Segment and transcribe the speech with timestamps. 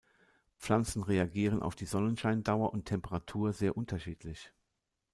[0.57, 4.51] Pflanzen reagieren auf die Sonnenscheindauer und Temperatur sehr unterschiedlich.